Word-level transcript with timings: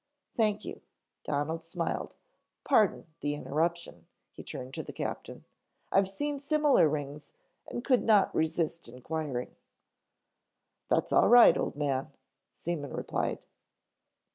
"Thank 0.35 0.65
you," 0.65 0.81
Donald 1.23 1.63
smiled. 1.63 2.15
"Pardon 2.63 3.05
the 3.19 3.35
interruption," 3.35 4.07
he 4.31 4.43
turned 4.43 4.73
to 4.73 4.81
the 4.81 4.91
captain. 4.93 5.45
"I've 5.91 6.09
seen 6.09 6.39
similar 6.39 6.89
rings 6.89 7.33
and 7.67 7.83
could 7.83 8.01
not 8.03 8.33
resist 8.33 8.87
inquiring." 8.87 9.55
"That's 10.87 11.11
all 11.11 11.27
right, 11.29 11.55
old 11.55 11.75
man," 11.75 12.11
Seaman 12.49 12.93
replied. 12.93 13.45